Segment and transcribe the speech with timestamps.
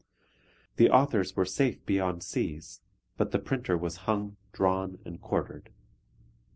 [0.77, 2.81] The authors were safe beyond seas,
[3.17, 5.69] but the printer was hung, drawn, and quartered.